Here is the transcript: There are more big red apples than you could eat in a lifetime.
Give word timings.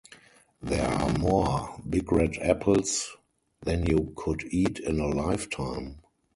There 0.63 0.83
are 0.87 1.13
more 1.19 1.79
big 1.87 2.11
red 2.11 2.35
apples 2.37 3.15
than 3.61 3.85
you 3.85 4.13
could 4.17 4.47
eat 4.51 4.79
in 4.79 4.99
a 4.99 5.05
lifetime. 5.05 5.99